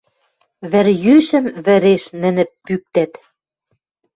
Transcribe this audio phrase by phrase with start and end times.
[0.71, 3.13] Вӹрйӱшӹм вӹреш нӹнӹ пӱктӓт.